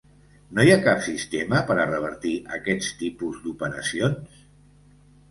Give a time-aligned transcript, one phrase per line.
[0.59, 4.41] No hi ha cap sistema per a revertir aquest tipus d’operacions?